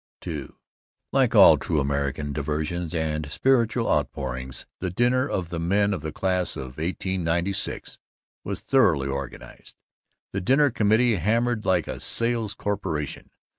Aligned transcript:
II 0.25 0.49
Like 1.13 1.35
all 1.35 1.59
true 1.59 1.79
American 1.79 2.33
diversions 2.33 2.95
and 2.95 3.31
spiritual 3.31 3.87
outpourings, 3.87 4.65
the 4.79 4.89
dinner 4.89 5.29
of 5.29 5.49
the 5.49 5.59
men 5.59 5.93
of 5.93 6.01
the 6.01 6.11
Class 6.11 6.55
of 6.55 6.77
1896 6.79 7.99
was 8.43 8.61
thoroughly 8.61 9.07
organized. 9.09 9.75
The 10.33 10.41
dinner 10.41 10.71
committee 10.71 11.17
hammered 11.17 11.65
like 11.67 11.87
a 11.87 11.99
sales 11.99 12.55
corporation. 12.55 13.29